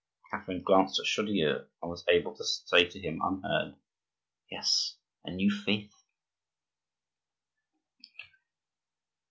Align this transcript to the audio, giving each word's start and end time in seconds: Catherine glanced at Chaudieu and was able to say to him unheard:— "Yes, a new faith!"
Catherine 0.31 0.63
glanced 0.63 0.99
at 0.99 1.05
Chaudieu 1.05 1.67
and 1.79 1.91
was 1.91 2.03
able 2.07 2.33
to 2.35 2.43
say 2.43 2.85
to 2.85 2.99
him 2.99 3.21
unheard:— 3.23 3.75
"Yes, 4.49 4.95
a 5.23 5.29
new 5.29 5.51
faith!" 5.51 5.93